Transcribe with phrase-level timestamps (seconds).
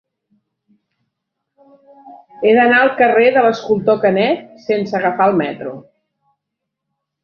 [2.41, 5.81] He d'anar al carrer de l'Escultor Canet sense agafar el metro.